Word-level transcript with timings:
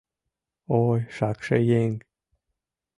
Ой, 0.81 0.99
шакше 1.15 1.57
еҥ! 1.81 1.91